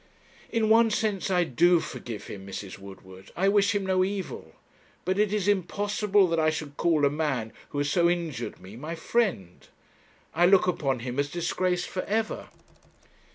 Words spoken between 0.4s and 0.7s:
'In